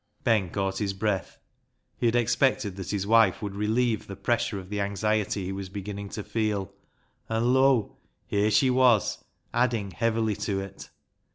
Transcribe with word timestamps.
Ben 0.23 0.49
caught 0.49 0.79
his 0.79 0.93
breath. 0.93 1.37
He 1.95 2.07
had 2.07 2.15
expected 2.15 2.75
that 2.77 2.89
his 2.89 3.05
wife 3.05 3.39
would 3.43 3.53
relieve 3.53 4.07
the 4.07 4.15
pressure 4.15 4.57
of 4.57 4.69
the 4.71 4.77
52 4.77 4.81
BECKSIDE 4.81 4.87
LIGHTS 4.87 4.89
anxiety 5.03 5.45
he 5.45 5.51
was 5.51 5.69
beginning 5.69 6.09
to 6.09 6.23
feel, 6.23 6.73
and 7.29 7.53
lo! 7.53 7.97
here 8.25 8.49
she 8.49 8.71
was 8.71 9.23
adding 9.53 9.91
heavily 9.91 10.35
to 10.37 10.59
it. 10.59 10.89